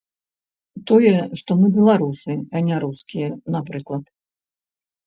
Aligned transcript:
Тое, 0.91 1.11
што 1.41 1.51
мы 1.61 1.67
беларусы, 1.77 2.33
а 2.55 2.65
не 2.71 2.75
рускія, 2.87 3.29
напрыклад. 3.59 4.05